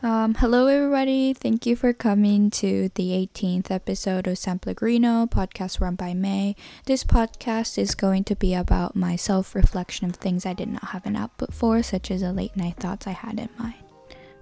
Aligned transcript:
Um, 0.00 0.34
hello, 0.34 0.68
everybody. 0.68 1.34
Thank 1.34 1.66
you 1.66 1.74
for 1.74 1.92
coming 1.92 2.50
to 2.50 2.88
the 2.94 3.10
18th 3.34 3.72
episode 3.72 4.28
of 4.28 4.38
San 4.38 4.60
Pellegrino, 4.60 5.26
podcast 5.26 5.80
run 5.80 5.96
by 5.96 6.14
May. 6.14 6.54
This 6.86 7.02
podcast 7.02 7.76
is 7.78 7.96
going 7.96 8.22
to 8.24 8.36
be 8.36 8.54
about 8.54 8.94
my 8.94 9.16
self 9.16 9.56
reflection 9.56 10.08
of 10.08 10.14
things 10.14 10.46
I 10.46 10.52
did 10.52 10.68
not 10.68 10.84
have 10.90 11.04
an 11.04 11.16
output 11.16 11.52
for, 11.52 11.82
such 11.82 12.12
as 12.12 12.20
the 12.20 12.32
late 12.32 12.56
night 12.56 12.76
thoughts 12.76 13.08
I 13.08 13.10
had 13.10 13.40
in 13.40 13.48
mind. 13.58 13.74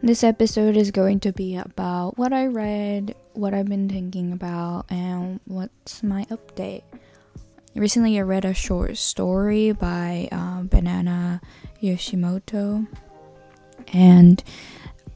This 0.03 0.23
episode 0.23 0.77
is 0.77 0.91
going 0.91 1.21
to 1.21 1.33
be 1.33 1.57
about 1.57 2.19
what 2.19 2.35
I 2.35 2.49
read, 2.49 3.15
what 3.33 3.55
I've 3.55 3.65
been 3.65 3.89
thinking 3.89 4.33
about, 4.33 4.85
and 4.91 5.41
what's 5.47 6.03
my 6.03 6.27
update. 6.27 6.83
Recently, 7.75 8.19
I 8.19 8.23
read 8.23 8.45
a 8.45 8.53
short 8.53 8.99
story 8.99 9.73
by 9.73 10.29
um, 10.33 10.67
Banana 10.67 11.41
Yoshimoto, 11.83 12.87
and 13.95 14.45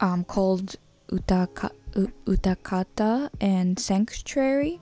um, 0.01 0.25
called 0.25 0.77
Utaka, 1.11 1.71
Utakata 1.95 3.31
and 3.41 3.79
Sanctuary. 3.79 4.81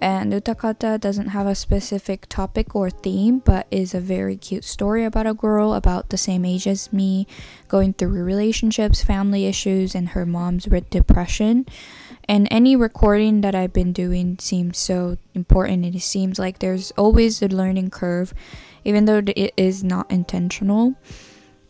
And 0.00 0.32
Utakata 0.32 0.98
doesn't 0.98 1.28
have 1.28 1.46
a 1.46 1.54
specific 1.54 2.26
topic 2.28 2.74
or 2.74 2.90
theme, 2.90 3.38
but 3.38 3.68
is 3.70 3.94
a 3.94 4.00
very 4.00 4.36
cute 4.36 4.64
story 4.64 5.04
about 5.04 5.28
a 5.28 5.34
girl 5.34 5.74
about 5.74 6.10
the 6.10 6.18
same 6.18 6.44
age 6.44 6.66
as 6.66 6.92
me, 6.92 7.28
going 7.68 7.92
through 7.92 8.08
relationships, 8.08 9.04
family 9.04 9.46
issues, 9.46 9.94
and 9.94 10.08
her 10.08 10.26
mom's 10.26 10.64
depression. 10.90 11.66
And 12.28 12.48
any 12.50 12.74
recording 12.74 13.42
that 13.42 13.54
I've 13.54 13.72
been 13.72 13.92
doing 13.92 14.38
seems 14.40 14.76
so 14.78 15.18
important. 15.34 15.94
It 15.94 16.00
seems 16.00 16.36
like 16.36 16.58
there's 16.58 16.90
always 16.92 17.40
a 17.40 17.46
learning 17.46 17.90
curve, 17.90 18.34
even 18.84 19.04
though 19.04 19.22
it 19.24 19.54
is 19.56 19.84
not 19.84 20.10
intentional. 20.10 20.96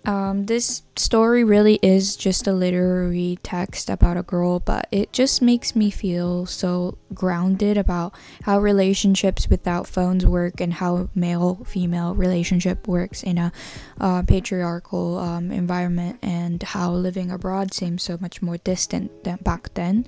Um, 0.05 0.47
this 0.47 0.83
story 0.97 1.45
really 1.45 1.79
is 1.81 2.17
just 2.17 2.49
a 2.49 2.53
literary 2.53 3.39
text 3.45 3.89
about 3.89 4.17
a 4.17 4.25
girl, 4.25 4.59
but 4.59 4.89
it 4.91 5.13
just 5.13 5.41
makes 5.41 5.77
me 5.77 5.91
feel 5.91 6.45
so 6.45 6.99
grounded 7.15 7.79
about 7.79 8.15
how 8.43 8.59
relationships 8.59 9.49
without 9.49 9.87
phones 9.87 10.27
work 10.27 10.61
and 10.61 10.75
how 10.75 11.09
male 11.15 11.65
female 11.65 12.17
relationship 12.17 12.89
works 12.89 13.23
in 13.23 13.39
a 13.39 13.53
uh, 14.01 14.23
patriarchal 14.23 15.19
um, 15.19 15.53
environment, 15.53 16.19
and 16.21 16.63
how 16.65 16.91
living 16.93 17.31
abroad 17.31 17.73
seems 17.73 18.03
so 18.03 18.19
much 18.21 18.43
more 18.43 18.59
distant 18.59 19.23
than 19.23 19.37
back 19.43 19.73
then. 19.75 20.05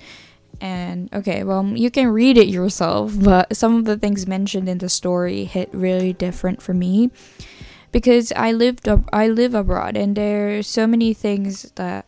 And 0.60 1.12
okay, 1.12 1.44
well, 1.44 1.64
you 1.66 1.90
can 1.90 2.08
read 2.08 2.36
it 2.36 2.48
yourself, 2.48 3.12
but 3.16 3.56
some 3.56 3.76
of 3.76 3.84
the 3.84 3.96
things 3.96 4.26
mentioned 4.26 4.68
in 4.68 4.78
the 4.78 4.88
story 4.88 5.44
hit 5.44 5.68
really 5.72 6.12
different 6.12 6.62
for 6.62 6.74
me 6.74 7.10
because 7.94 8.32
I 8.34 8.50
lived 8.50 8.88
I 9.12 9.28
live 9.28 9.54
abroad 9.54 9.96
and 9.96 10.16
there 10.16 10.58
are 10.58 10.62
so 10.64 10.84
many 10.84 11.14
things 11.14 11.70
that 11.76 12.06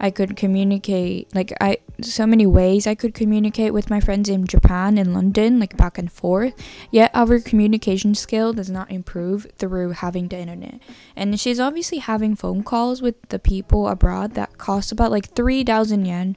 I 0.00 0.10
could 0.10 0.34
communicate 0.34 1.34
like 1.34 1.52
I 1.60 1.76
so 2.00 2.26
many 2.26 2.46
ways 2.46 2.86
I 2.86 2.94
could 2.94 3.12
communicate 3.12 3.74
with 3.74 3.90
my 3.90 4.00
friends 4.00 4.30
in 4.30 4.46
Japan 4.46 4.96
and 4.96 5.12
London 5.12 5.60
like 5.60 5.76
back 5.76 5.98
and 5.98 6.10
forth. 6.10 6.54
Yet 6.90 7.10
our 7.12 7.38
communication 7.38 8.14
skill 8.14 8.54
does 8.54 8.70
not 8.70 8.90
improve 8.90 9.46
through 9.58 9.90
having 9.90 10.28
the 10.28 10.38
internet. 10.38 10.80
And 11.14 11.38
she's 11.38 11.60
obviously 11.60 11.98
having 11.98 12.34
phone 12.34 12.62
calls 12.62 13.02
with 13.02 13.16
the 13.28 13.38
people 13.38 13.88
abroad 13.88 14.32
that 14.34 14.56
cost 14.56 14.90
about 14.90 15.10
like 15.10 15.34
3000 15.34 16.06
yen 16.06 16.36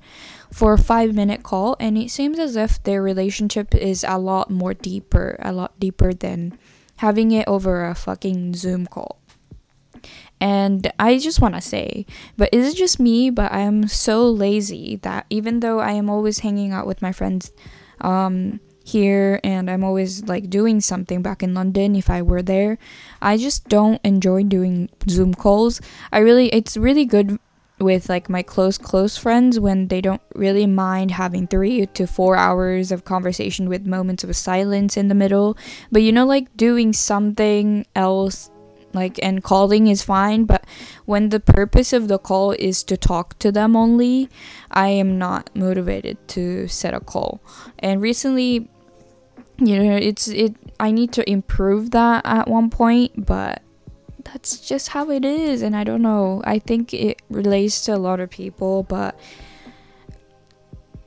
for 0.51 0.73
a 0.73 0.77
5 0.77 1.15
minute 1.15 1.43
call 1.43 1.77
and 1.79 1.97
it 1.97 2.11
seems 2.11 2.37
as 2.37 2.57
if 2.57 2.83
their 2.83 3.01
relationship 3.01 3.73
is 3.75 4.03
a 4.05 4.17
lot 4.17 4.51
more 4.51 4.73
deeper 4.73 5.37
a 5.39 5.53
lot 5.53 5.79
deeper 5.79 6.13
than 6.13 6.57
having 6.99 7.31
it 7.31 7.47
over 7.47 7.85
a 7.85 7.95
fucking 7.95 8.53
Zoom 8.53 8.85
call. 8.85 9.19
And 10.41 10.91
I 10.99 11.17
just 11.17 11.39
want 11.39 11.55
to 11.55 11.61
say, 11.61 12.05
but 12.35 12.49
is 12.51 12.73
it 12.73 12.77
just 12.77 12.99
me? 12.99 13.29
But 13.29 13.51
I 13.51 13.59
am 13.59 13.87
so 13.87 14.29
lazy 14.29 14.97
that 14.97 15.25
even 15.29 15.61
though 15.61 15.79
I 15.79 15.91
am 15.93 16.09
always 16.09 16.39
hanging 16.39 16.71
out 16.71 16.87
with 16.87 17.01
my 17.01 17.11
friends 17.11 17.51
um, 18.01 18.59
here 18.83 19.39
and 19.43 19.71
I'm 19.71 19.83
always 19.83 20.23
like 20.25 20.49
doing 20.49 20.81
something 20.81 21.21
back 21.21 21.41
in 21.41 21.53
London 21.53 21.95
if 21.95 22.09
I 22.09 22.21
were 22.21 22.41
there, 22.41 22.77
I 23.21 23.37
just 23.37 23.67
don't 23.69 23.99
enjoy 24.03 24.43
doing 24.43 24.89
Zoom 25.09 25.33
calls. 25.33 25.79
I 26.11 26.19
really, 26.19 26.47
it's 26.49 26.75
really 26.75 27.05
good 27.05 27.39
with 27.79 28.09
like 28.09 28.29
my 28.29 28.43
close 28.43 28.77
close 28.77 29.17
friends 29.17 29.59
when 29.59 29.87
they 29.87 30.01
don't 30.01 30.21
really 30.35 30.67
mind 30.67 31.11
having 31.11 31.47
3 31.47 31.85
to 31.87 32.07
4 32.07 32.35
hours 32.35 32.91
of 32.91 33.05
conversation 33.05 33.69
with 33.69 33.85
moments 33.85 34.23
of 34.23 34.35
silence 34.35 34.97
in 34.97 35.07
the 35.07 35.15
middle. 35.15 35.57
But 35.91 36.01
you 36.01 36.11
know 36.11 36.25
like 36.25 36.55
doing 36.57 36.93
something 36.93 37.85
else 37.95 38.49
like 38.93 39.19
and 39.21 39.43
calling 39.43 39.87
is 39.87 40.01
fine 40.01 40.45
but 40.45 40.65
when 41.05 41.29
the 41.29 41.39
purpose 41.39 41.93
of 41.93 42.07
the 42.07 42.17
call 42.17 42.51
is 42.53 42.83
to 42.83 42.97
talk 42.97 43.37
to 43.37 43.51
them 43.51 43.75
only 43.75 44.27
i 44.71 44.87
am 44.87 45.17
not 45.17 45.49
motivated 45.55 46.17
to 46.27 46.67
set 46.67 46.93
a 46.93 46.99
call. 46.99 47.39
And 47.77 48.01
recently 48.01 48.67
you 49.57 49.77
know 49.77 49.95
it's 49.95 50.27
it 50.27 50.55
i 50.79 50.91
need 50.91 51.11
to 51.13 51.29
improve 51.29 51.91
that 51.91 52.25
at 52.25 52.47
one 52.47 52.69
point 52.69 53.25
but 53.25 53.61
that's 54.25 54.59
just 54.59 54.89
how 54.89 55.09
it 55.09 55.25
is 55.25 55.61
and 55.61 55.75
i 55.75 55.83
don't 55.83 56.01
know. 56.01 56.41
I 56.45 56.59
think 56.59 56.93
it 56.93 57.21
relates 57.29 57.85
to 57.85 57.95
a 57.95 57.97
lot 57.97 58.19
of 58.19 58.29
people 58.29 58.83
but 58.83 59.19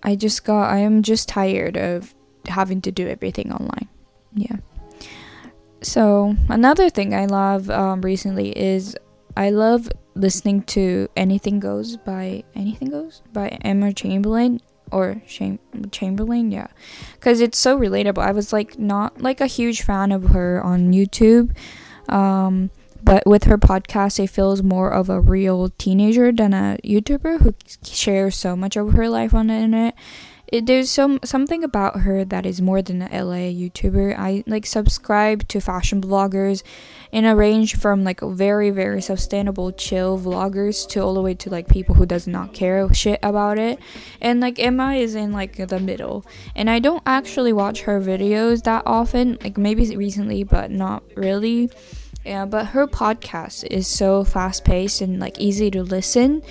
i 0.03 0.17
just 0.17 0.45
got 0.45 0.71
i 0.71 0.79
am 0.79 1.03
just 1.03 1.29
tired 1.29 1.77
of 1.77 2.15
having 2.47 2.81
to 2.83 2.91
do 2.91 3.07
everything 3.09 3.53
online. 3.53 3.89
Yeah. 4.35 4.57
So 5.83 6.37
another 6.49 6.91
thing 6.91 7.15
i 7.15 7.27
love 7.27 7.71
um, 7.71 8.01
recently 8.03 8.57
is 8.57 8.97
i 9.37 9.51
love 9.51 9.89
listening 10.15 10.63
to 10.63 11.09
anything 11.17 11.61
goes 11.61 11.97
by 11.97 12.45
anything 12.55 12.91
goes? 12.91 13.23
By 13.33 13.49
emma 13.63 13.93
chamberlain 13.93 14.61
or 14.91 15.23
Cham- 15.27 15.59
chamberlain? 15.91 16.51
Yeah. 16.51 16.67
Because 17.15 17.41
it's 17.41 17.57
so 17.57 17.79
relatable. 17.79 18.23
I 18.23 18.33
was 18.33 18.53
like 18.53 18.79
not 18.79 19.23
like 19.23 19.41
a 19.41 19.47
huge 19.47 19.83
fan 19.83 20.13
of 20.13 20.25
her 20.31 20.63
on 20.63 20.93
youtube 20.93 21.57
um, 22.09 22.71
but 23.03 23.27
with 23.27 23.45
her 23.45 23.59
podcast, 23.59 24.23
it 24.23 24.29
feels 24.29 24.63
more 24.63 24.91
of 24.91 25.09
a 25.09 25.21
real 25.21 25.71
teenager 25.79 26.33
than 26.33 26.55
a 26.55 26.79
YouTuber 26.85 27.41
who 27.41 27.55
shares 27.85 28.37
so 28.37 28.55
much 28.57 28.77
of 28.77 28.93
her 28.93 29.09
life 29.09 29.35
on 29.35 29.49
the 29.49 29.55
internet. 29.55 29.97
It, 30.53 30.67
there's 30.67 30.91
some 30.91 31.19
something 31.25 31.65
about 31.65 32.01
her 32.01 32.27
that 32.27 32.45
is 32.45 32.61
more 32.61 32.83
than 32.83 33.01
a 33.01 33.25
LA 33.25 33.49
YouTuber. 33.49 34.19
I 34.19 34.45
like 34.47 34.67
subscribe 34.67 35.49
to 35.49 35.61
fashion 35.61 36.03
bloggers 36.03 36.63
in 37.11 37.25
a 37.25 37.35
range 37.35 37.77
from 37.77 38.05
like 38.05 38.21
very 38.21 38.69
very 38.69 39.01
sustainable 39.01 39.73
chill 39.73 40.19
vloggers 40.19 40.87
to 40.89 41.01
all 41.01 41.15
the 41.15 41.23
way 41.23 41.33
to 41.33 41.49
like 41.49 41.69
people 41.69 41.95
who 41.95 42.05
does 42.05 42.27
not 42.27 42.53
care 42.53 42.93
shit 42.93 43.19
about 43.23 43.59
it. 43.59 43.79
And 44.21 44.41
like 44.41 44.59
Emma 44.59 44.93
is 44.93 45.15
in 45.15 45.33
like 45.33 45.57
the 45.57 45.81
middle. 45.81 46.27
And 46.55 46.69
I 46.69 46.81
don't 46.81 47.03
actually 47.07 47.55
watch 47.55 47.81
her 47.83 47.99
videos 47.99 48.65
that 48.65 48.83
often, 48.85 49.39
like 49.43 49.57
maybe 49.57 49.97
recently 49.97 50.45
but 50.45 50.71
not 50.71 51.03
really 51.17 51.71
yeah, 52.25 52.45
but 52.45 52.67
her 52.67 52.87
podcast 52.87 53.65
is 53.71 53.87
so 53.87 54.25
fast 54.25 54.65
paced 54.65 55.01
and 55.01 55.19
like 55.19 55.39
easy 55.41 55.71
to 55.73 55.83
listen 55.83 56.43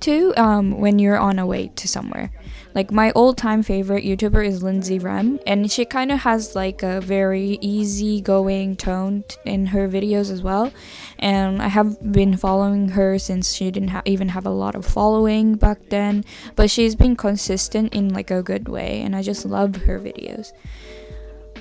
to 0.00 0.32
um, 0.36 0.78
when 0.78 0.98
you're 0.98 1.18
on 1.18 1.38
a 1.38 1.46
way 1.46 1.68
to 1.76 1.88
somewhere. 1.88 2.30
Like 2.74 2.92
my 2.92 3.12
old 3.12 3.36
time 3.36 3.62
favorite 3.62 4.04
YouTuber 4.04 4.46
is 4.46 4.62
Lindsay 4.62 4.98
Rem, 4.98 5.40
and 5.46 5.70
she 5.70 5.84
kind 5.84 6.12
of 6.12 6.20
has 6.20 6.54
like 6.54 6.82
a 6.82 7.00
very 7.00 7.58
easy 7.60 8.20
going 8.20 8.76
tone 8.76 9.24
in 9.44 9.66
her 9.66 9.88
videos 9.88 10.30
as 10.30 10.42
well. 10.42 10.72
And 11.18 11.60
I 11.60 11.68
have 11.68 12.12
been 12.12 12.36
following 12.36 12.90
her 12.90 13.18
since 13.18 13.52
she 13.52 13.70
didn't 13.70 13.88
ha- 13.88 14.02
even 14.04 14.28
have 14.28 14.46
a 14.46 14.50
lot 14.50 14.74
of 14.74 14.86
following 14.86 15.56
back 15.56 15.78
then, 15.88 16.24
but 16.56 16.70
she's 16.70 16.94
been 16.94 17.16
consistent 17.16 17.94
in 17.94 18.14
like 18.14 18.30
a 18.30 18.42
good 18.42 18.68
way, 18.68 19.00
and 19.02 19.16
I 19.16 19.22
just 19.22 19.44
love 19.44 19.74
her 19.76 19.98
videos. 19.98 20.52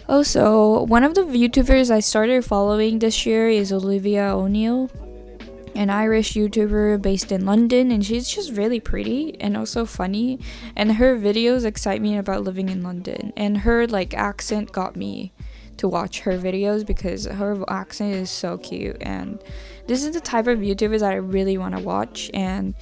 Also, 0.09 0.84
one 0.85 1.03
of 1.03 1.16
the 1.16 1.22
YouTubers 1.22 1.91
I 1.91 2.00
started 2.00 2.45
following 2.45 3.00
this 3.00 3.25
year 3.25 3.50
is 3.50 3.73
Olivia 3.73 4.34
O'Neill, 4.34 4.89
an 5.75 5.89
Irish 5.89 6.33
YouTuber 6.33 7.01
based 7.01 7.31
in 7.31 7.45
London, 7.45 7.92
and 7.92 8.06
she's 8.06 8.30
just 8.30 8.54
really 8.54 8.80
pretty 8.80 9.39
and 9.42 9.57
also 9.57 9.86
funny. 9.86 10.39
And 10.77 10.94
her 10.94 11.18
videos 11.18 11.65
excite 11.65 12.01
me 12.01 12.18
about 12.18 12.44
living 12.44 12.69
in 12.69 12.83
London, 12.83 13.33
and 13.36 13.57
her 13.57 13.86
like 13.86 14.13
accent 14.13 14.71
got 14.71 14.95
me 14.95 15.33
to 15.75 15.88
watch 15.88 16.21
her 16.21 16.38
videos 16.38 16.86
because 16.86 17.25
her 17.25 17.63
accent 17.69 18.15
is 18.15 18.31
so 18.31 18.57
cute 18.57 18.98
and 19.01 19.39
this 19.88 20.03
is 20.03 20.13
the 20.13 20.19
type 20.19 20.48
of 20.48 20.57
YouTubers 20.60 21.01
that 21.01 21.12
I 21.12 21.15
really 21.18 21.57
want 21.57 21.75
to 21.77 21.81
watch 21.81 22.31
and 22.33 22.74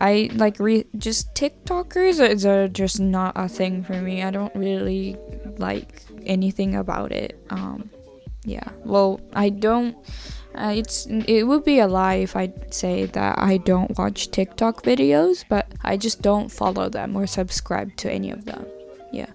I 0.00 0.30
like 0.34 0.58
re- 0.58 0.86
just 0.96 1.34
TikTokers 1.34 2.44
are 2.46 2.68
just 2.68 3.00
not 3.00 3.32
a 3.36 3.48
thing 3.48 3.82
for 3.82 4.00
me. 4.00 4.22
I 4.22 4.30
don't 4.30 4.54
really 4.54 5.16
like 5.56 6.02
anything 6.28 6.74
about 6.74 7.12
it. 7.12 7.40
Um, 7.50 7.90
yeah. 8.44 8.68
Well, 8.84 9.20
I 9.32 9.48
don't. 9.48 9.96
Uh, 10.54 10.72
it's 10.74 11.06
it 11.06 11.46
would 11.46 11.64
be 11.64 11.78
a 11.78 11.86
lie 11.86 12.14
if 12.14 12.34
I 12.34 12.52
say 12.70 13.06
that 13.06 13.38
I 13.38 13.58
don't 13.58 13.96
watch 13.98 14.30
TikTok 14.30 14.82
videos, 14.82 15.44
but 15.48 15.70
I 15.84 15.96
just 15.96 16.22
don't 16.22 16.50
follow 16.50 16.88
them 16.88 17.16
or 17.16 17.26
subscribe 17.26 17.94
to 17.96 18.10
any 18.10 18.30
of 18.30 18.44
them. 18.44 18.66
Yeah. 19.12 19.30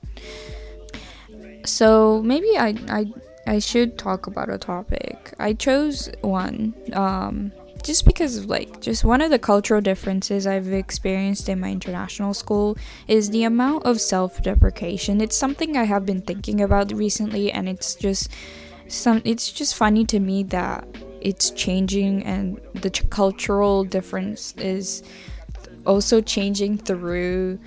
So 1.66 2.22
maybe 2.24 2.58
I 2.58 2.76
I 2.90 3.14
I 3.48 3.60
should 3.60 3.98
talk 3.98 4.28
about 4.28 4.50
a 4.50 4.58
topic. 4.58 5.34
I 5.40 5.54
chose 5.54 6.10
one. 6.22 6.74
Um, 6.94 7.52
just 7.84 8.06
because 8.06 8.38
of 8.38 8.46
like 8.46 8.82
just 8.82 9.04
one 9.04 9.22
of 9.22 9.30
the 9.30 9.40
cultural 9.40 9.82
differences 9.82 10.48
I've 10.48 10.72
experienced 10.72 11.50
in 11.50 11.60
my 11.60 11.72
international 11.72 12.34
school 12.34 12.78
is 13.08 13.30
the 13.30 13.44
amount 13.44 13.86
of 13.86 14.00
self-deprecation. 14.00 15.22
It's 15.22 15.36
something 15.36 15.78
I 15.78 15.84
have 15.84 16.06
been 16.06 16.22
thinking 16.22 16.62
about 16.62 16.92
recently 16.92 17.52
and 17.52 17.68
it's 17.68 17.96
just 17.96 18.32
some 18.88 19.22
it's 19.26 19.52
just 19.52 19.76
funny 19.76 20.06
to 20.06 20.20
me 20.20 20.44
that 20.44 20.88
it's 21.22 21.52
changing 21.52 22.24
and 22.24 22.60
the 22.76 22.90
cultural 23.10 23.84
difference 23.84 24.54
is 24.58 25.04
also 25.86 26.22
changing 26.22 26.78
through 26.78 27.60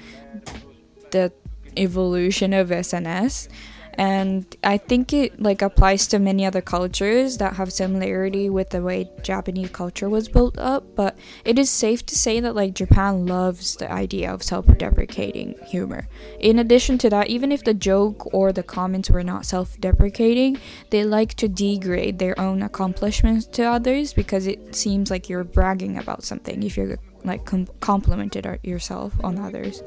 the 1.10 1.32
evolution 1.76 2.52
of 2.52 2.68
SNS 2.68 3.48
and 3.98 4.56
i 4.62 4.76
think 4.76 5.12
it 5.12 5.40
like 5.40 5.62
applies 5.62 6.06
to 6.06 6.18
many 6.18 6.44
other 6.44 6.60
cultures 6.60 7.38
that 7.38 7.54
have 7.54 7.72
similarity 7.72 8.50
with 8.50 8.70
the 8.70 8.82
way 8.82 9.08
japanese 9.22 9.70
culture 9.70 10.08
was 10.08 10.28
built 10.28 10.56
up 10.58 10.84
but 10.94 11.16
it 11.44 11.58
is 11.58 11.70
safe 11.70 12.04
to 12.04 12.14
say 12.14 12.40
that 12.40 12.54
like 12.54 12.74
japan 12.74 13.26
loves 13.26 13.76
the 13.76 13.90
idea 13.90 14.32
of 14.32 14.42
self-deprecating 14.42 15.54
humor. 15.66 16.08
In 16.40 16.58
addition 16.58 16.98
to 16.98 17.10
that 17.10 17.28
even 17.28 17.50
if 17.52 17.64
the 17.64 17.74
joke 17.74 18.34
or 18.34 18.52
the 18.52 18.62
comments 18.62 19.10
were 19.10 19.24
not 19.24 19.46
self-deprecating 19.46 20.58
they 20.90 21.04
like 21.04 21.34
to 21.34 21.48
degrade 21.48 22.18
their 22.18 22.38
own 22.38 22.62
accomplishments 22.62 23.46
to 23.46 23.62
others 23.62 24.12
because 24.12 24.46
it 24.46 24.74
seems 24.74 25.10
like 25.10 25.28
you're 25.28 25.44
bragging 25.44 25.98
about 25.98 26.22
something 26.22 26.62
if 26.62 26.76
you're 26.76 26.98
like 27.24 27.44
com- 27.44 27.68
complimented 27.80 28.58
yourself 28.62 29.12
on 29.24 29.38
others 29.38 29.82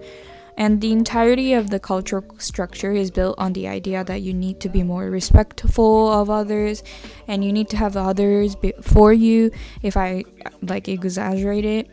and 0.60 0.82
the 0.82 0.92
entirety 0.92 1.54
of 1.54 1.70
the 1.70 1.80
cultural 1.80 2.24
structure 2.38 2.92
is 2.92 3.10
built 3.10 3.36
on 3.40 3.54
the 3.54 3.68
idea 3.68 4.04
that 4.04 4.22
you 4.22 4.34
need 4.34 4.60
to 4.60 4.70
be 4.70 4.84
more 4.84 5.10
respectful 5.10 6.12
of 6.12 6.30
others 6.30 6.84
and 7.28 7.44
you 7.44 7.52
need 7.52 7.70
to 7.70 7.78
have 7.78 7.96
others 7.98 8.56
for 8.82 9.12
you 9.12 9.50
if 9.82 9.98
i 9.98 10.24
like 10.62 10.88
exaggerate 10.88 11.66
it 11.66 11.90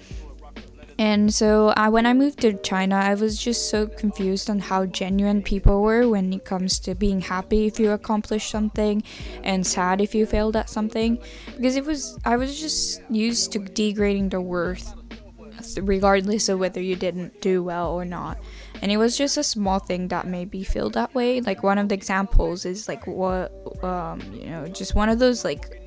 and 0.98 1.32
so 1.32 1.74
I, 1.76 1.90
when 1.90 2.06
I 2.06 2.14
moved 2.14 2.40
to 2.40 2.54
China, 2.54 2.96
I 2.96 3.14
was 3.14 3.38
just 3.38 3.68
so 3.68 3.86
confused 3.86 4.48
on 4.48 4.58
how 4.58 4.86
genuine 4.86 5.42
people 5.42 5.82
were 5.82 6.08
when 6.08 6.32
it 6.32 6.46
comes 6.46 6.78
to 6.80 6.94
being 6.94 7.20
happy 7.20 7.66
if 7.66 7.78
you 7.78 7.90
accomplish 7.90 8.48
something 8.48 9.02
and 9.44 9.66
sad 9.66 10.00
if 10.00 10.14
you 10.14 10.24
failed 10.24 10.56
at 10.56 10.70
something. 10.70 11.18
Because 11.54 11.76
it 11.76 11.84
was, 11.84 12.18
I 12.24 12.36
was 12.36 12.58
just 12.58 13.02
used 13.10 13.52
to 13.52 13.58
degrading 13.58 14.30
the 14.30 14.40
worth 14.40 14.94
regardless 15.82 16.48
of 16.48 16.58
whether 16.58 16.80
you 16.80 16.96
didn't 16.96 17.40
do 17.40 17.62
well 17.62 17.92
or 17.92 18.04
not. 18.04 18.38
And 18.82 18.92
it 18.92 18.96
was 18.96 19.16
just 19.16 19.36
a 19.36 19.42
small 19.42 19.78
thing 19.78 20.08
that 20.08 20.26
made 20.26 20.52
me 20.52 20.64
feel 20.64 20.90
that 20.90 21.14
way. 21.14 21.40
Like 21.40 21.62
one 21.62 21.78
of 21.78 21.88
the 21.88 21.94
examples 21.94 22.64
is 22.64 22.88
like 22.88 23.06
what 23.06 23.52
um, 23.82 24.20
you 24.32 24.50
know, 24.50 24.68
just 24.68 24.94
one 24.94 25.08
of 25.08 25.18
those 25.18 25.44
like 25.44 25.86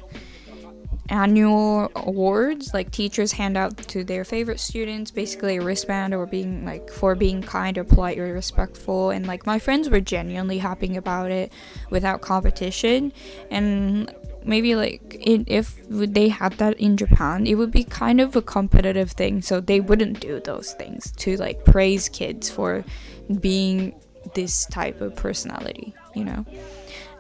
annual 1.10 1.92
awards 1.96 2.74
like 2.74 2.92
teachers 2.92 3.32
hand 3.32 3.58
out 3.58 3.76
to 3.78 4.04
their 4.04 4.24
favorite 4.24 4.60
students 4.60 5.10
basically 5.10 5.58
a 5.58 5.62
wristband 5.62 6.14
or 6.14 6.26
being 6.28 6.64
like 6.66 6.90
for 6.92 7.16
being 7.16 7.42
kind 7.42 7.78
or 7.78 7.84
polite 7.84 8.20
or 8.20 8.32
respectful 8.32 9.10
and 9.10 9.26
like 9.26 9.46
my 9.46 9.58
friends 9.58 9.90
were 9.90 10.00
genuinely 10.00 10.60
happy 10.60 10.96
about 10.96 11.32
it 11.32 11.52
without 11.90 12.22
competition 12.22 13.12
and 13.50 14.14
maybe 14.44 14.76
like 14.76 15.18
it, 15.20 15.44
if 15.48 15.78
they 15.90 16.30
had 16.30 16.54
that 16.54 16.80
in 16.80 16.98
Japan, 16.98 17.48
it 17.48 17.56
would 17.56 17.72
be 17.72 17.84
kind 17.84 18.22
of 18.22 18.36
a 18.36 18.42
competitive 18.42 19.12
thing. 19.12 19.42
So 19.42 19.60
they 19.60 19.80
wouldn't 19.80 20.20
do 20.20 20.40
those 20.40 20.74
things 20.74 21.12
to 21.18 21.36
like 21.38 21.66
praise 21.66 22.10
kids 22.10 22.50
for 22.50 22.84
being 23.40 24.00
this 24.36 24.66
type 24.66 25.02
of 25.02 25.16
personality, 25.16 25.94
you 26.14 26.26
know. 26.26 26.46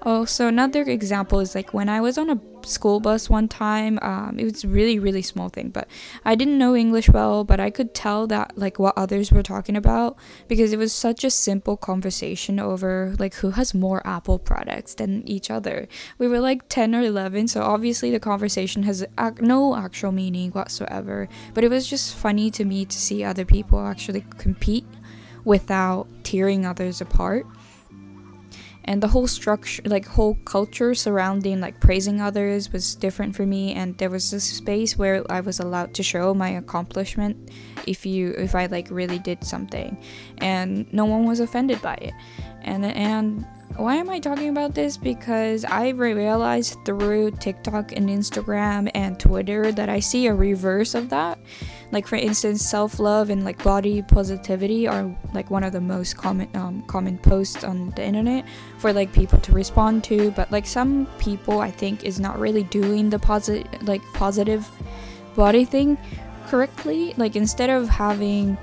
Also, 0.03 0.47
another 0.47 0.83
example 0.83 1.39
is 1.39 1.55
like 1.55 1.73
when 1.73 1.89
I 1.89 1.99
was 1.99 2.17
on 2.17 2.29
a 2.29 2.39
school 2.65 2.99
bus 2.99 3.29
one 3.29 3.47
time. 3.47 3.99
Um, 4.01 4.37
it 4.37 4.43
was 4.43 4.63
really, 4.65 4.99
really 4.99 5.21
small 5.21 5.49
thing, 5.49 5.69
but 5.69 5.87
I 6.25 6.35
didn't 6.35 6.57
know 6.57 6.75
English 6.75 7.09
well, 7.09 7.43
but 7.43 7.59
I 7.59 7.69
could 7.69 7.93
tell 7.93 8.27
that 8.27 8.57
like 8.57 8.79
what 8.79 8.97
others 8.97 9.31
were 9.31 9.43
talking 9.43 9.75
about 9.75 10.17
because 10.47 10.73
it 10.73 10.79
was 10.79 10.93
such 10.93 11.23
a 11.23 11.29
simple 11.29 11.77
conversation 11.77 12.59
over 12.59 13.15
like 13.19 13.35
who 13.35 13.51
has 13.51 13.73
more 13.73 14.05
Apple 14.05 14.39
products 14.39 14.93
than 14.93 15.27
each 15.27 15.49
other. 15.51 15.87
We 16.17 16.27
were 16.27 16.39
like 16.39 16.69
10 16.69 16.95
or 16.95 17.01
11, 17.01 17.49
so 17.49 17.61
obviously 17.61 18.11
the 18.11 18.19
conversation 18.19 18.83
has 18.83 19.05
ac- 19.19 19.41
no 19.41 19.75
actual 19.75 20.11
meaning 20.11 20.51
whatsoever, 20.51 21.27
but 21.53 21.63
it 21.63 21.69
was 21.69 21.87
just 21.87 22.15
funny 22.15 22.51
to 22.51 22.65
me 22.65 22.85
to 22.85 22.97
see 22.97 23.23
other 23.23 23.45
people 23.45 23.79
actually 23.79 24.25
compete 24.37 24.85
without 25.45 26.07
tearing 26.23 26.65
others 26.65 27.01
apart 27.01 27.45
and 28.89 29.03
the 29.03 29.07
whole 29.07 29.27
structure 29.27 29.83
like 29.85 30.05
whole 30.05 30.35
culture 30.45 30.95
surrounding 30.95 31.61
like 31.61 31.79
praising 31.79 32.19
others 32.19 32.73
was 32.73 32.95
different 32.95 33.35
for 33.35 33.45
me 33.45 33.73
and 33.75 33.95
there 33.99 34.09
was 34.09 34.31
this 34.31 34.43
space 34.43 34.97
where 34.97 35.23
i 35.31 35.39
was 35.39 35.59
allowed 35.59 35.93
to 35.93 36.01
show 36.01 36.33
my 36.33 36.49
accomplishment 36.49 37.51
if 37.85 38.03
you 38.03 38.31
if 38.31 38.55
i 38.55 38.65
like 38.65 38.87
really 38.89 39.19
did 39.19 39.43
something 39.43 39.95
and 40.39 40.91
no 40.91 41.05
one 41.05 41.25
was 41.25 41.39
offended 41.39 41.81
by 41.81 41.95
it. 41.95 42.13
And 42.61 42.85
and 42.85 43.45
why 43.79 43.95
am 43.95 44.09
I 44.09 44.19
talking 44.19 44.49
about 44.49 44.75
this? 44.75 44.97
Because 44.97 45.63
I 45.63 45.89
realized 45.89 46.77
through 46.85 47.31
TikTok 47.31 47.93
and 47.93 48.09
Instagram 48.09 48.91
and 48.93 49.17
Twitter 49.17 49.71
that 49.71 49.87
I 49.87 50.01
see 50.01 50.27
a 50.27 50.33
reverse 50.33 50.95
of 50.95 51.09
that. 51.09 51.39
Like 51.91 52.05
for 52.05 52.17
instance, 52.17 52.61
self-love 52.61 53.29
and 53.29 53.45
like 53.45 53.63
body 53.63 54.01
positivity 54.01 54.85
are 54.87 55.09
like 55.33 55.49
one 55.49 55.63
of 55.63 55.71
the 55.71 55.79
most 55.81 56.17
common 56.17 56.49
um, 56.55 56.83
common 56.87 57.17
posts 57.19 57.63
on 57.63 57.91
the 57.91 58.03
internet 58.03 58.45
for 58.79 58.91
like 58.91 59.13
people 59.13 59.39
to 59.39 59.53
respond 59.53 60.03
to. 60.05 60.31
But 60.31 60.51
like 60.51 60.67
some 60.67 61.07
people, 61.17 61.61
I 61.61 61.71
think, 61.71 62.03
is 62.03 62.19
not 62.19 62.37
really 62.37 62.63
doing 62.63 63.09
the 63.09 63.17
positive 63.19 63.65
like 63.83 64.01
positive 64.13 64.67
body 65.35 65.63
thing 65.63 65.97
correctly. 66.47 67.13
Like 67.15 67.37
instead 67.37 67.69
of 67.69 67.87
having 67.87 68.57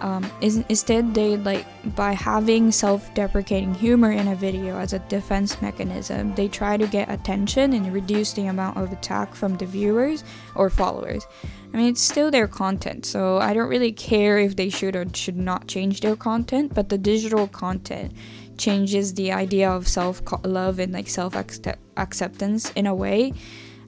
um, 0.00 0.30
is, 0.40 0.64
instead 0.68 1.14
they 1.14 1.36
like 1.36 1.66
by 1.94 2.12
having 2.12 2.72
self-deprecating 2.72 3.74
humor 3.74 4.12
in 4.12 4.28
a 4.28 4.34
video 4.34 4.78
as 4.78 4.92
a 4.92 4.98
defense 5.00 5.60
mechanism 5.62 6.34
they 6.34 6.48
try 6.48 6.76
to 6.76 6.86
get 6.86 7.10
attention 7.10 7.72
and 7.72 7.92
reduce 7.92 8.32
the 8.32 8.46
amount 8.46 8.76
of 8.76 8.92
attack 8.92 9.34
from 9.34 9.56
the 9.56 9.66
viewers 9.66 10.24
or 10.54 10.70
followers. 10.70 11.26
I 11.72 11.76
mean 11.76 11.90
it's 11.90 12.00
still 12.00 12.30
their 12.30 12.48
content 12.48 13.06
so 13.06 13.38
i 13.38 13.54
don't 13.54 13.68
really 13.68 13.92
care 13.92 14.38
if 14.38 14.56
they 14.56 14.70
should 14.70 14.96
or 14.96 15.06
should 15.14 15.36
not 15.36 15.68
change 15.68 16.00
their 16.00 16.16
content 16.16 16.74
but 16.74 16.88
the 16.88 16.98
digital 16.98 17.46
content 17.46 18.12
changes 18.58 19.14
the 19.14 19.32
idea 19.32 19.70
of 19.70 19.88
self-love 19.88 20.78
and 20.78 20.92
like 20.92 21.08
self-acceptance 21.08 22.70
in 22.72 22.86
a 22.86 22.94
way 22.94 23.32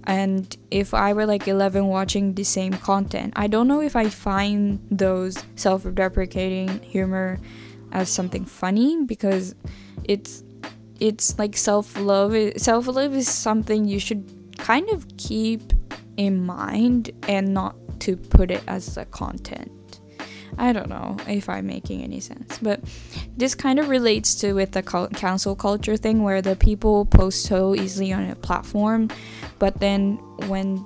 and 0.04 0.56
if 0.70 0.94
i 0.94 1.12
were 1.12 1.26
like 1.26 1.46
11 1.46 1.87
watching 1.87 2.35
the 2.35 2.44
same 2.44 2.73
content 2.73 3.32
i 3.37 3.47
don't 3.47 3.68
know 3.68 3.80
if 3.80 3.97
i 3.97 4.09
find 4.09 4.80
those 4.90 5.42
self-deprecating 5.56 6.80
humor 6.80 7.38
as 7.92 8.09
something 8.09 8.44
funny 8.44 9.04
because 9.04 9.54
it's 10.04 10.42
it's 11.00 11.38
like 11.38 11.56
self-love 11.56 12.35
self-love 12.56 13.14
is 13.14 13.28
something 13.28 13.85
you 13.85 13.99
should 13.99 14.25
kind 14.59 14.88
of 14.90 15.06
keep 15.16 15.73
in 16.16 16.44
mind 16.44 17.11
and 17.28 17.52
not 17.52 17.75
to 18.00 18.16
put 18.16 18.50
it 18.50 18.62
as 18.66 18.97
a 18.97 19.04
content 19.06 19.71
I 20.59 20.73
don't 20.73 20.88
know 20.88 21.16
if 21.26 21.49
I'm 21.49 21.66
making 21.66 22.02
any 22.02 22.21
sense, 22.21 22.59
but 22.59 22.80
this 23.37 23.54
kind 23.54 23.78
of 23.78 23.88
relates 23.88 24.35
to 24.37 24.52
with 24.52 24.73
the 24.73 24.82
cancel 24.82 25.56
culture 25.56 25.97
thing 25.97 26.23
where 26.23 26.42
the 26.42 26.56
people 26.56 27.06
post 27.06 27.44
so 27.44 27.75
easily 27.75 28.12
on 28.12 28.28
a 28.28 28.37
platform, 28.37 29.09
but 29.59 29.80
then 29.80 30.16
when 30.49 30.85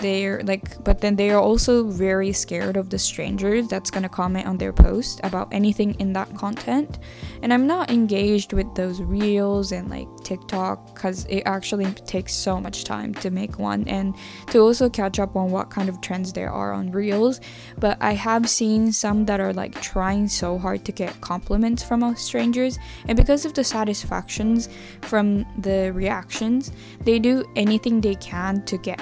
they're 0.00 0.42
like 0.44 0.82
but 0.84 1.00
then 1.00 1.16
they 1.16 1.30
are 1.30 1.40
also 1.40 1.84
very 1.84 2.32
scared 2.32 2.76
of 2.76 2.88
the 2.88 2.98
strangers 2.98 3.68
that's 3.68 3.90
going 3.90 4.02
to 4.02 4.08
comment 4.08 4.46
on 4.46 4.56
their 4.56 4.72
post 4.72 5.20
about 5.22 5.52
anything 5.52 5.94
in 6.00 6.12
that 6.12 6.34
content. 6.36 6.98
And 7.42 7.52
i'm 7.52 7.66
not 7.66 7.90
engaged 7.90 8.52
with 8.52 8.74
those 8.74 9.02
reels 9.02 9.72
and 9.72 9.90
like 9.90 10.08
tiktok 10.24 10.94
because 10.94 11.26
it 11.26 11.42
actually 11.44 11.86
takes 12.06 12.34
so 12.34 12.60
much 12.60 12.84
time 12.84 13.12
to 13.14 13.30
make 13.30 13.58
one 13.58 13.86
and 13.86 14.14
to 14.48 14.60
also 14.60 14.88
catch 14.88 15.18
up 15.18 15.36
on 15.36 15.50
what 15.50 15.70
kind 15.70 15.88
of 15.88 16.00
trends 16.00 16.32
there 16.32 16.50
are 16.50 16.72
on 16.72 16.90
reels. 16.90 17.40
But 17.78 17.98
i 18.00 18.12
have 18.12 18.48
seen 18.48 18.92
some 18.92 19.26
that 19.26 19.40
are 19.40 19.52
like 19.52 19.80
trying 19.82 20.28
so 20.28 20.56
hard 20.58 20.84
to 20.86 20.92
get 20.92 21.20
compliments 21.20 21.82
from 21.82 22.16
strangers. 22.16 22.78
And 23.08 23.16
because 23.16 23.44
of 23.44 23.54
the 23.54 23.64
satisfactions 23.64 24.68
from 25.02 25.44
the 25.58 25.92
reactions 25.92 26.72
they 27.00 27.18
do 27.18 27.44
anything 27.56 28.00
they 28.00 28.14
can 28.14 28.64
to 28.64 28.78
get 28.78 29.00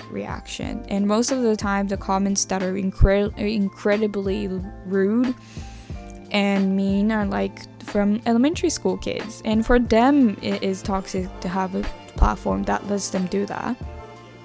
reaction 0.65 0.85
and 0.89 1.07
most 1.07 1.31
of 1.31 1.43
the 1.43 1.57
time, 1.57 1.89
the 1.89 1.97
comments 1.97 2.45
that 2.47 2.63
are 2.63 2.75
incre- 2.75 3.37
incredibly 3.37 4.49
rude 4.87 5.35
and 6.31 6.77
mean 6.77 7.13
are 7.13 7.27
like 7.27 7.61
from 7.83 8.21
elementary 8.27 8.71
school 8.71 8.97
kids. 8.97 9.43
And 9.45 9.65
for 9.65 9.79
them, 9.79 10.37
it 10.43 10.63
is 10.63 10.83
toxic 10.83 11.29
to 11.41 11.49
have 11.49 11.75
a 11.75 11.83
platform 12.17 12.65
that 12.65 12.87
lets 12.89 13.11
them 13.11 13.27
do 13.27 13.47
that 13.47 13.77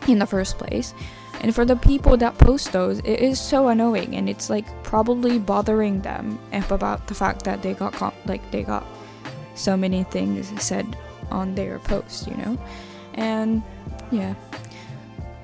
in 0.07 0.19
the 0.19 0.25
first 0.25 0.57
place. 0.57 0.93
And 1.41 1.55
for 1.55 1.63
the 1.63 1.77
people 1.77 2.17
that 2.17 2.38
post 2.38 2.73
those, 2.73 2.99
it 2.99 3.21
is 3.21 3.39
so 3.39 3.69
annoying, 3.69 4.15
and 4.15 4.27
it's 4.29 4.49
like 4.49 4.65
probably 4.83 5.39
bothering 5.39 6.01
them 6.01 6.38
about 6.69 7.07
the 7.07 7.15
fact 7.15 7.45
that 7.45 7.61
they 7.61 7.73
got 7.73 7.93
com- 7.93 8.13
like 8.25 8.41
they 8.51 8.61
got 8.61 8.85
so 9.55 9.77
many 9.77 10.03
things 10.03 10.51
said 10.61 10.97
on 11.31 11.55
their 11.55 11.79
post, 11.79 12.27
you 12.27 12.35
know. 12.35 12.57
And 13.13 13.63
yeah, 14.11 14.35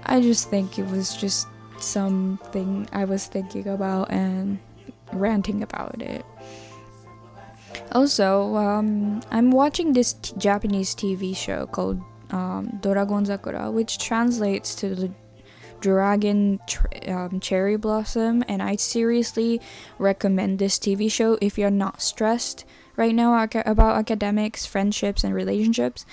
I 0.05 0.21
just 0.21 0.49
think 0.49 0.77
it 0.77 0.85
was 0.87 1.15
just 1.15 1.47
something 1.79 2.87
I 2.93 3.05
was 3.05 3.25
thinking 3.25 3.67
about 3.67 4.11
and 4.11 4.59
ranting 5.11 5.63
about 5.63 6.01
it. 6.01 6.25
Also, 7.91 8.55
um, 8.55 9.21
I'm 9.31 9.51
watching 9.51 9.93
this 9.93 10.13
t- 10.13 10.33
Japanese 10.37 10.95
TV 10.95 11.35
show 11.35 11.65
called 11.67 12.01
um, 12.31 12.77
Doragon 12.81 13.25
Zakura, 13.25 13.71
which 13.71 13.97
translates 13.97 14.75
to 14.75 14.95
the 14.95 15.11
Dragon 15.81 16.59
tr- 16.67 16.87
um, 17.07 17.39
Cherry 17.39 17.77
Blossom, 17.77 18.43
and 18.47 18.61
I 18.61 18.75
seriously 18.75 19.61
recommend 19.99 20.59
this 20.59 20.79
TV 20.79 21.11
show 21.11 21.37
if 21.41 21.57
you're 21.57 21.69
not 21.69 22.01
stressed 22.01 22.65
right 22.97 23.13
now 23.13 23.41
about 23.43 23.97
academics, 23.97 24.65
friendships, 24.65 25.23
and 25.23 25.33
relationships. 25.33 26.05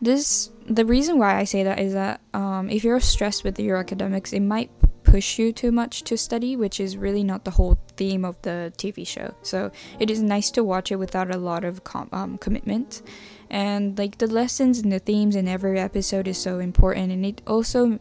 This 0.00 0.50
the 0.68 0.84
reason 0.84 1.18
why 1.18 1.36
I 1.36 1.44
say 1.44 1.64
that 1.64 1.78
is 1.78 1.94
that 1.94 2.20
um, 2.34 2.70
if 2.70 2.84
you're 2.84 3.00
stressed 3.00 3.42
with 3.42 3.58
your 3.58 3.76
academics, 3.76 4.32
it 4.32 4.40
might 4.40 4.70
push 5.02 5.38
you 5.38 5.52
too 5.52 5.72
much 5.72 6.02
to 6.04 6.16
study, 6.16 6.54
which 6.54 6.78
is 6.78 6.96
really 6.96 7.24
not 7.24 7.44
the 7.44 7.50
whole 7.50 7.78
theme 7.96 8.24
of 8.24 8.40
the 8.42 8.72
TV 8.76 9.06
show. 9.06 9.34
So 9.42 9.70
it 9.98 10.10
is 10.10 10.22
nice 10.22 10.50
to 10.52 10.62
watch 10.62 10.92
it 10.92 10.96
without 10.96 11.34
a 11.34 11.38
lot 11.38 11.64
of 11.64 11.82
com- 11.84 12.10
um, 12.12 12.38
commitment. 12.38 13.02
And 13.50 13.98
like 13.98 14.18
the 14.18 14.26
lessons 14.26 14.78
and 14.78 14.92
the 14.92 14.98
themes 14.98 15.34
in 15.34 15.48
every 15.48 15.80
episode 15.80 16.28
is 16.28 16.36
so 16.36 16.58
important, 16.58 17.10
and 17.10 17.24
it 17.24 17.40
also 17.46 17.98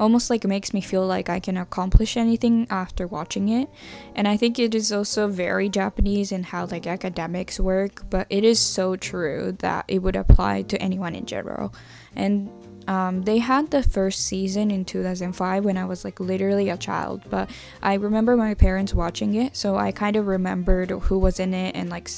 almost 0.00 0.30
like 0.30 0.44
makes 0.44 0.72
me 0.72 0.80
feel 0.80 1.06
like 1.06 1.28
I 1.28 1.38
can 1.38 1.56
accomplish 1.58 2.16
anything 2.16 2.66
after 2.70 3.06
watching 3.06 3.50
it. 3.50 3.68
And 4.14 4.26
I 4.26 4.36
think 4.36 4.58
it 4.58 4.74
is 4.74 4.90
also 4.90 5.28
very 5.28 5.68
Japanese 5.68 6.32
in 6.32 6.42
how 6.42 6.64
like 6.64 6.86
academics 6.86 7.60
work, 7.60 8.08
but 8.08 8.26
it 8.30 8.42
is 8.42 8.58
so 8.58 8.96
true 8.96 9.54
that 9.58 9.84
it 9.86 9.98
would 9.98 10.16
apply 10.16 10.62
to 10.62 10.82
anyone 10.82 11.14
in 11.14 11.26
general. 11.26 11.74
And 12.16 12.50
um, 12.88 13.22
they 13.22 13.38
had 13.38 13.70
the 13.70 13.82
first 13.82 14.26
season 14.26 14.70
in 14.70 14.84
2005 14.84 15.64
when 15.64 15.76
I 15.76 15.84
was 15.84 16.04
like 16.04 16.18
literally 16.18 16.70
a 16.70 16.76
child, 16.76 17.22
but 17.28 17.50
I 17.82 17.94
remember 17.94 18.36
my 18.36 18.54
parents 18.54 18.94
watching 18.94 19.34
it, 19.34 19.54
so 19.54 19.76
I 19.76 19.92
kind 19.92 20.16
of 20.16 20.26
remembered 20.26 20.90
who 20.90 21.18
was 21.18 21.38
in 21.38 21.54
it 21.54 21.76
and 21.76 21.90
like 21.90 22.10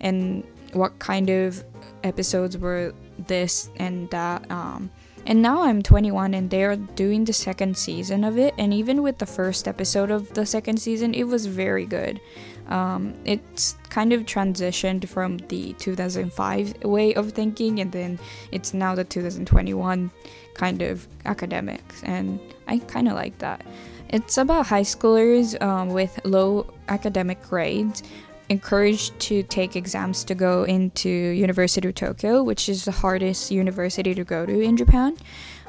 and 0.00 0.44
what 0.72 0.98
kind 0.98 1.30
of 1.30 1.64
episodes 2.02 2.58
were 2.58 2.92
this 3.28 3.70
and 3.76 4.10
that. 4.10 4.50
Um, 4.50 4.90
and 5.26 5.42
now 5.42 5.62
I'm 5.62 5.82
21 5.82 6.34
and 6.34 6.50
they're 6.50 6.76
doing 6.76 7.24
the 7.24 7.32
second 7.32 7.76
season 7.76 8.24
of 8.24 8.38
it. 8.38 8.54
And 8.58 8.72
even 8.72 9.02
with 9.02 9.18
the 9.18 9.26
first 9.26 9.68
episode 9.68 10.10
of 10.10 10.32
the 10.34 10.46
second 10.46 10.80
season, 10.80 11.14
it 11.14 11.24
was 11.24 11.46
very 11.46 11.86
good. 11.86 12.20
Um, 12.68 13.14
it's 13.24 13.74
kind 13.88 14.12
of 14.12 14.22
transitioned 14.22 15.08
from 15.08 15.38
the 15.48 15.72
2005 15.74 16.84
way 16.84 17.14
of 17.14 17.32
thinking, 17.32 17.80
and 17.80 17.90
then 17.90 18.18
it's 18.52 18.72
now 18.72 18.94
the 18.94 19.04
2021 19.04 20.10
kind 20.54 20.82
of 20.82 21.08
academics. 21.24 22.02
And 22.04 22.38
I 22.68 22.78
kind 22.78 23.08
of 23.08 23.14
like 23.14 23.38
that. 23.38 23.66
It's 24.08 24.38
about 24.38 24.66
high 24.66 24.82
schoolers 24.82 25.60
um, 25.62 25.90
with 25.90 26.18
low 26.24 26.72
academic 26.88 27.42
grades 27.42 28.02
encouraged 28.50 29.18
to 29.20 29.42
take 29.44 29.76
exams 29.76 30.24
to 30.24 30.34
go 30.34 30.64
into 30.64 31.08
University 31.08 31.88
of 31.88 31.94
Tokyo, 31.94 32.42
which 32.42 32.68
is 32.68 32.84
the 32.84 32.90
hardest 32.90 33.50
university 33.50 34.12
to 34.14 34.24
go 34.24 34.44
to 34.44 34.60
in 34.60 34.76
Japan. 34.76 35.16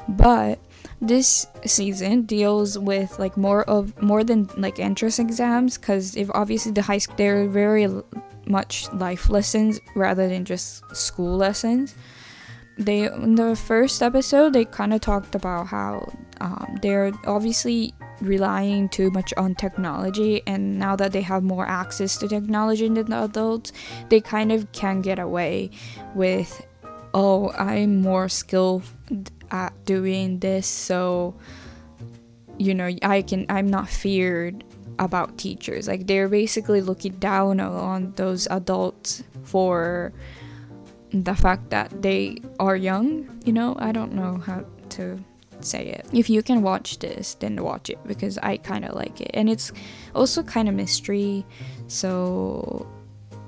But 0.08 0.58
this 1.00 1.46
season 1.64 2.22
deals 2.22 2.78
with 2.78 3.18
like 3.18 3.36
more 3.36 3.62
of 3.64 4.00
more 4.02 4.24
than 4.24 4.48
like 4.56 4.78
entrance 4.78 5.18
exams 5.18 5.78
because 5.78 6.16
if 6.16 6.30
obviously 6.34 6.72
the 6.72 6.82
high 6.82 6.98
school 6.98 7.16
they're 7.16 7.48
very 7.48 7.88
much 8.46 8.90
life 8.92 9.28
lessons 9.28 9.80
rather 9.94 10.28
than 10.28 10.44
just 10.44 10.84
school 10.94 11.36
lessons 11.36 11.94
they 12.78 13.04
in 13.04 13.34
the 13.34 13.54
first 13.56 14.02
episode 14.02 14.52
they 14.52 14.64
kind 14.64 14.94
of 14.94 15.00
talked 15.00 15.34
about 15.34 15.66
how 15.66 16.08
um, 16.40 16.78
they're 16.82 17.12
obviously 17.26 17.92
relying 18.22 18.88
too 18.88 19.10
much 19.10 19.32
on 19.36 19.54
technology 19.54 20.42
and 20.46 20.78
now 20.78 20.96
that 20.96 21.12
they 21.12 21.20
have 21.20 21.42
more 21.42 21.66
access 21.66 22.16
to 22.16 22.28
technology 22.28 22.88
than 22.88 23.06
the 23.10 23.24
adults 23.24 23.72
they 24.08 24.20
kind 24.20 24.52
of 24.52 24.70
can 24.72 25.00
get 25.00 25.18
away 25.18 25.70
with 26.14 26.64
oh 27.14 27.50
i'm 27.52 28.00
more 28.00 28.28
skilled 28.28 28.84
at 29.50 29.72
doing 29.84 30.38
this 30.38 30.66
so 30.66 31.34
you 32.58 32.74
know 32.74 32.90
i 33.02 33.22
can 33.22 33.44
i'm 33.48 33.68
not 33.68 33.88
feared 33.88 34.64
about 34.98 35.36
teachers. 35.38 35.88
Like 35.88 36.06
they're 36.06 36.28
basically 36.28 36.80
looking 36.80 37.12
down 37.16 37.60
on 37.60 38.12
those 38.16 38.46
adults 38.50 39.22
for 39.44 40.12
the 41.12 41.34
fact 41.34 41.70
that 41.70 42.02
they 42.02 42.38
are 42.58 42.76
young 42.76 43.28
you 43.44 43.52
know? 43.52 43.76
I 43.78 43.92
don't 43.92 44.12
know 44.12 44.38
how 44.38 44.64
to 44.90 45.22
say 45.64 45.86
it 45.86 46.06
if 46.12 46.28
you 46.28 46.42
can 46.42 46.62
watch 46.62 46.98
this 46.98 47.34
then 47.34 47.56
watch 47.62 47.90
it 47.90 47.98
because 48.06 48.38
i 48.38 48.56
kind 48.56 48.84
of 48.84 48.94
like 48.94 49.20
it 49.20 49.30
and 49.34 49.48
it's 49.48 49.72
also 50.14 50.42
kind 50.42 50.68
of 50.68 50.74
mystery 50.74 51.44
so 51.88 52.86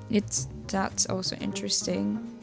it's 0.09 0.47
that's 0.67 1.05
also 1.07 1.35
interesting 1.37 2.35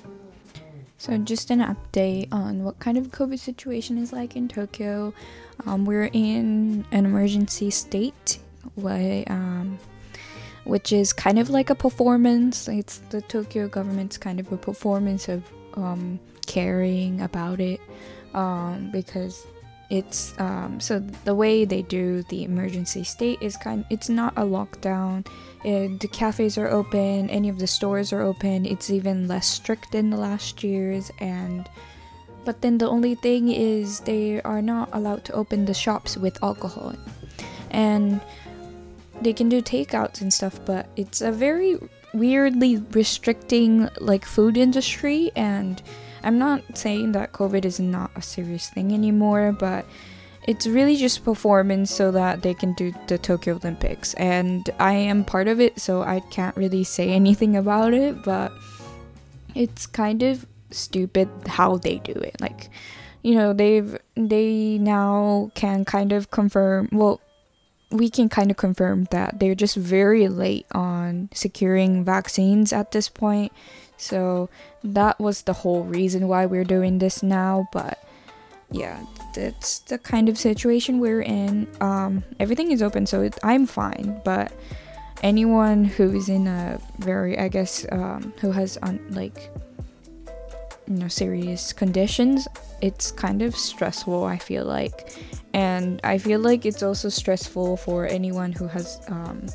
so, 1.02 1.19
just 1.19 1.50
an 1.50 1.59
update 1.59 2.29
on 2.31 2.62
what 2.62 2.79
kind 2.79 2.97
of 2.97 3.09
COVID 3.09 3.41
situation 3.41 3.99
is 3.99 4.12
like 4.12 4.37
in 4.37 4.47
Tokyo. 4.47 5.12
Um, 5.67 5.85
we're 5.85 6.09
in 6.12 6.87
an 6.93 7.07
emergency 7.07 7.71
state, 7.71 8.38
um, 8.87 9.81
which 10.62 10.93
is 10.93 11.12
kind 11.12 11.41
of 11.41 11.50
like 11.50 11.71
a 11.71 11.75
performance. 11.75 12.69
It's 12.69 12.99
the 13.11 13.21
Tokyo 13.21 13.67
government's 13.67 14.17
kind 14.17 14.38
of 14.38 14.52
a 14.52 14.57
performance 14.57 15.29
of 15.29 15.43
um, 15.75 16.21
caring 16.47 17.21
about 17.21 17.59
it 17.59 17.81
um, 18.33 18.91
because 18.93 19.45
it's 19.92 20.32
um, 20.38 20.80
so 20.80 20.99
the 21.25 21.34
way 21.34 21.66
they 21.66 21.82
do 21.82 22.22
the 22.30 22.44
emergency 22.44 23.04
state 23.04 23.38
is 23.42 23.58
kind 23.58 23.84
it's 23.90 24.08
not 24.08 24.32
a 24.38 24.40
lockdown. 24.40 25.26
It, 25.64 26.00
the 26.00 26.08
cafes 26.08 26.56
are 26.56 26.68
open 26.68 27.28
any 27.28 27.50
of 27.50 27.58
the 27.58 27.66
stores 27.66 28.11
are 28.11 28.22
open 28.22 28.64
it's 28.64 28.88
even 28.88 29.28
less 29.28 29.46
strict 29.46 29.92
than 29.92 30.08
the 30.08 30.16
last 30.16 30.64
years 30.64 31.11
and 31.20 31.68
but 32.46 32.62
then 32.62 32.78
the 32.78 32.88
only 32.88 33.14
thing 33.14 33.50
is 33.50 34.00
they 34.00 34.40
are 34.42 34.62
not 34.62 34.88
allowed 34.94 35.26
to 35.26 35.32
open 35.34 35.66
the 35.66 35.75
shops 35.75 36.16
with 36.16 36.42
alcohol. 36.42 36.94
And 37.70 38.20
they 39.20 39.32
can 39.32 39.49
do 39.49 39.62
takeouts 39.62 40.22
and 40.22 40.32
stuff 40.32 40.58
but 40.64 40.88
it's 40.96 41.20
a 41.20 41.30
very 41.30 41.78
weirdly 42.14 42.78
restricting 42.92 43.88
like 44.00 44.25
food 44.25 44.56
industry 44.56 45.30
and 45.37 45.82
I'm 46.25 46.38
not 46.38 46.76
saying 46.76 47.12
that 47.12 47.33
COVID 47.33 47.64
is 47.64 47.81
not 47.81 48.11
a 48.17 48.23
serious 48.23 48.71
thing 48.71 48.93
anymore, 48.93 49.52
but 49.52 49.87
it's 50.47 50.67
really 50.67 50.97
just 50.97 51.25
performance 51.25 51.91
so 51.91 52.11
that 52.12 52.43
they 52.43 52.55
can 52.55 52.75
do 52.75 52.93
the 53.07 53.19
Tokyo 53.19 53.57
Olympics. 53.57 54.14
And 54.14 54.69
I 54.79 54.93
am 54.93 55.25
part 55.25 55.49
of 55.49 55.61
it, 55.61 55.81
so 55.81 56.02
I 56.02 56.21
can't 56.31 56.57
really 56.57 56.85
say 56.85 57.11
anything 57.11 57.57
about 57.57 57.95
it, 57.95 58.23
but 58.25 58.52
it's 59.55 59.87
kind 59.87 60.23
of 60.23 60.47
stupid 60.71 61.29
how 61.47 61.76
they 61.76 61.99
do 61.99 62.12
it. 62.12 62.41
Like, 62.41 62.71
you 63.23 63.35
know, 63.35 63.52
they've 63.52 63.97
they 64.17 64.79
now 64.79 65.50
can 65.55 65.85
kind 65.85 66.12
of 66.12 66.31
confirm 66.31 66.88
well 66.93 67.21
we 67.93 68.09
can 68.09 68.29
kind 68.29 68.50
of 68.50 68.57
confirm 68.57 69.05
that 69.11 69.38
they're 69.38 69.55
just 69.55 69.76
very 69.76 70.26
late 70.29 70.67
on 70.73 71.29
securing 71.35 72.05
vaccines 72.05 72.73
at 72.73 72.91
this 72.93 73.09
point 73.09 73.52
so 74.02 74.50
that 74.82 75.18
was 75.21 75.42
the 75.42 75.52
whole 75.52 75.85
reason 75.85 76.26
why 76.26 76.47
we're 76.47 76.64
doing 76.64 76.99
this 76.99 77.23
now. 77.23 77.68
But 77.73 78.02
yeah, 78.71 79.04
that's 79.35 79.78
the 79.80 79.99
kind 79.99 80.28
of 80.28 80.37
situation 80.37 80.99
we're 80.99 81.23
in. 81.23 81.68
Um, 81.80 82.25
everything 82.40 82.73
is 82.73 82.82
open, 82.82 83.06
so 83.06 83.23
it, 83.23 83.38
I'm 83.44 83.66
fine. 83.66 84.21
But 84.25 84.52
anyone 85.23 85.85
who 85.85 86.14
is 86.16 86.28
in 86.28 86.49
a 86.49 86.80
very, 86.99 87.38
I 87.38 87.47
guess, 87.49 87.87
um, 87.92 88.35
who 88.40 88.50
has 88.50 88.76
on 88.78 88.99
like 89.11 89.50
you 90.88 90.97
know 90.97 91.09
serious 91.09 91.73
conditions, 91.73 92.49
it's 92.80 93.12
kind 93.12 93.40
of 93.40 93.54
stressful. 93.54 94.25
I 94.25 94.37
feel 94.37 94.64
like, 94.64 95.16
and 95.54 96.00
I 96.02 96.18
feel 96.18 96.40
like 96.40 96.66
it's 96.66 96.82
also 96.82 97.09
stressful 97.09 97.76
for 97.76 98.06
anyone 98.06 98.50
who 98.50 98.66
has 98.66 99.00
um, 99.06 99.47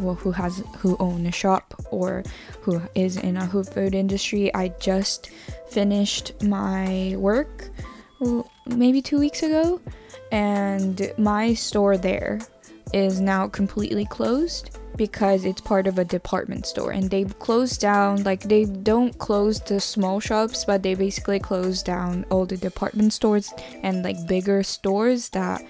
well, 0.00 0.14
who 0.14 0.30
has 0.32 0.62
who 0.78 0.96
own 0.98 1.26
a 1.26 1.32
shop 1.32 1.74
or 1.90 2.22
who 2.60 2.80
is 2.94 3.16
in 3.16 3.36
a 3.36 3.46
food 3.48 3.94
industry. 3.94 4.54
I 4.54 4.68
just 4.80 5.30
finished 5.70 6.42
my 6.42 7.14
work 7.18 7.70
maybe 8.66 9.02
two 9.02 9.18
weeks 9.18 9.42
ago, 9.42 9.80
and 10.32 11.12
my 11.18 11.54
store 11.54 11.96
there 11.96 12.40
is 12.92 13.20
now 13.20 13.48
completely 13.48 14.04
closed 14.06 14.78
because 14.96 15.44
it's 15.44 15.60
part 15.60 15.86
of 15.86 15.98
a 15.98 16.04
department 16.04 16.64
store 16.66 16.90
and 16.90 17.10
they've 17.10 17.38
closed 17.38 17.80
down 17.80 18.22
like 18.22 18.40
they 18.44 18.64
don't 18.64 19.18
close 19.18 19.60
the 19.60 19.78
small 19.78 20.20
shops 20.20 20.64
but 20.64 20.82
they 20.82 20.94
basically 20.94 21.38
close 21.38 21.82
down 21.82 22.24
all 22.30 22.46
the 22.46 22.56
department 22.56 23.12
stores 23.12 23.52
and 23.82 24.02
like 24.02 24.16
bigger 24.26 24.62
stores 24.62 25.28
that 25.30 25.62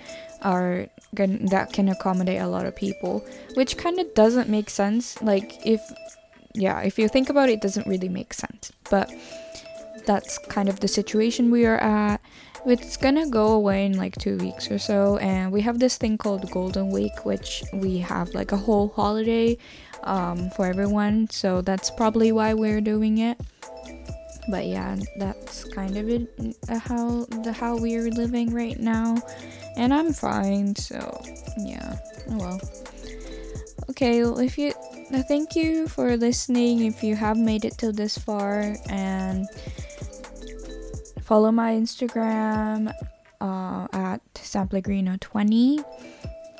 are 0.42 0.87
that 1.13 1.73
can 1.73 1.89
accommodate 1.89 2.41
a 2.41 2.47
lot 2.47 2.67
of 2.67 2.77
people, 2.77 3.25
which 3.55 3.77
kind 3.77 3.99
of 3.99 4.13
doesn't 4.15 4.49
make 4.49 4.71
sense. 4.71 5.21
Like 5.23 5.67
if 5.67 5.81
yeah, 6.55 6.81
if 6.81 6.99
you 6.99 7.09
think 7.09 7.29
about 7.29 7.49
it, 7.49 7.55
it 7.55 7.61
doesn't 7.61 7.87
really 7.87 8.09
make 8.09 8.33
sense. 8.33 8.73
But 8.91 9.11
that's 10.07 10.39
kind 10.39 10.69
of 10.69 10.81
the 10.81 10.89
situation 10.89 11.51
we 11.51 11.67
are 11.67 11.79
at 11.79 12.21
it's 12.67 12.97
gonna 12.97 13.29
go 13.29 13.53
away 13.53 13.87
in 13.87 13.97
like 13.97 14.17
two 14.17 14.37
weeks 14.39 14.71
or 14.71 14.79
so 14.79 15.19
and 15.19 15.53
we 15.53 15.61
have 15.61 15.79
this 15.79 15.97
thing 15.97 16.19
called 16.19 16.51
golden 16.51 16.91
week 16.91 17.25
which 17.25 17.63
we 17.75 17.99
have 17.99 18.29
like 18.35 18.51
a 18.53 18.57
whole 18.57 18.89
holiday 18.89 19.57
um, 20.03 20.51
for 20.51 20.67
everyone 20.67 21.29
so 21.31 21.61
that's 21.61 21.91
probably 21.91 22.33
why 22.33 22.55
we're 22.55 22.81
doing 22.81 23.19
it 23.19 23.39
but 24.49 24.67
yeah 24.67 24.97
that's 25.19 25.65
kind 25.75 25.97
of 25.97 26.09
it 26.09 26.29
uh, 26.69 26.79
how 26.79 27.25
the 27.45 27.53
how 27.53 27.77
we're 27.77 28.11
living 28.11 28.53
right 28.53 28.81
now 28.81 29.17
and 29.76 29.92
i'm 29.95 30.12
fine 30.12 30.75
so 30.75 30.99
yeah. 31.59 31.97
Oh 32.30 32.38
well. 32.38 32.61
Okay 33.90 34.23
well, 34.23 34.38
if 34.38 34.59
you 34.59 34.73
uh, 35.12 35.23
thank 35.23 35.54
you 35.54 35.88
for 35.88 36.16
listening 36.16 36.85
if 36.85 37.02
you 37.02 37.14
have 37.14 37.37
made 37.37 37.64
it 37.64 37.78
till 37.78 37.92
this 37.92 38.18
far 38.18 38.75
and 38.90 39.47
follow 41.23 41.50
my 41.52 41.73
instagram 41.73 42.92
uh, 43.40 43.87
at 43.92 44.21
samplegrino20 44.35 45.85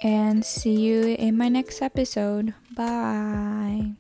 and 0.03 0.45
see 0.45 0.75
you 0.75 1.17
in 1.19 1.37
my 1.37 1.49
next 1.49 1.83
episode. 1.83 2.55
Bye 2.77 3.93